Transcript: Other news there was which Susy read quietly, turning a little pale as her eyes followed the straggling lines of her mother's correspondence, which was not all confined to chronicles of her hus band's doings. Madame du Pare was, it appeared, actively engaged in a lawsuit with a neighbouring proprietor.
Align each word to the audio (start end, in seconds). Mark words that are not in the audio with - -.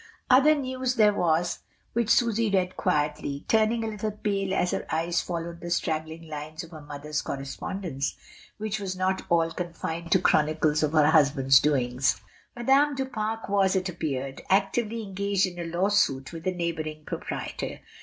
Other 0.31 0.55
news 0.55 0.95
there 0.95 1.13
was 1.13 1.59
which 1.93 2.09
Susy 2.09 2.49
read 2.49 2.75
quietly, 2.75 3.45
turning 3.47 3.83
a 3.83 3.87
little 3.87 4.09
pale 4.09 4.51
as 4.51 4.71
her 4.71 4.83
eyes 4.89 5.21
followed 5.21 5.59
the 5.61 5.69
straggling 5.69 6.27
lines 6.27 6.63
of 6.63 6.71
her 6.71 6.81
mother's 6.81 7.21
correspondence, 7.21 8.15
which 8.57 8.79
was 8.79 8.95
not 8.95 9.21
all 9.29 9.51
confined 9.51 10.11
to 10.13 10.19
chronicles 10.19 10.81
of 10.81 10.93
her 10.93 11.05
hus 11.11 11.29
band's 11.29 11.59
doings. 11.59 12.19
Madame 12.55 12.95
du 12.95 13.05
Pare 13.05 13.41
was, 13.47 13.75
it 13.75 13.89
appeared, 13.89 14.41
actively 14.49 15.03
engaged 15.03 15.45
in 15.45 15.59
a 15.59 15.69
lawsuit 15.77 16.33
with 16.33 16.47
a 16.47 16.51
neighbouring 16.51 17.05
proprietor. 17.05 17.77